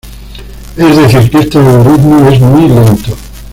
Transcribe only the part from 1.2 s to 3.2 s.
que este algoritmo es muy lento.